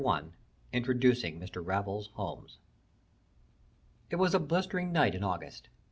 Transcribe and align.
I 0.03 0.23
INTRODUCING 0.73 1.39
MR. 1.39 1.63
RAFFLES 1.63 2.07
HOLMES 2.15 2.57
It 4.09 4.15
was 4.15 4.33
a 4.33 4.39
blistering 4.39 4.91
night 4.91 5.13
in 5.13 5.23
August. 5.23 5.69